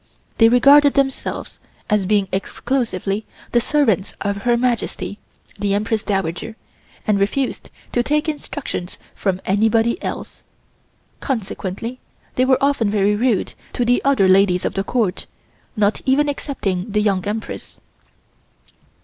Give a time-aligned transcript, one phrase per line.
[0.39, 5.19] They regarded themselves as being exclusively the servants of Her Majesty,
[5.59, 6.55] the Empress Dowager,
[7.05, 10.41] and refused to take instructions from anybody else,
[11.19, 11.99] consequently
[12.33, 15.27] they were often very rude to the other ladies of the Court,
[15.77, 17.79] not even excepting the Young Empress.